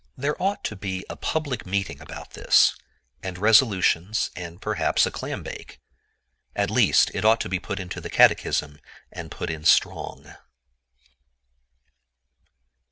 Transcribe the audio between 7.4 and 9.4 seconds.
to be put into the catechism, and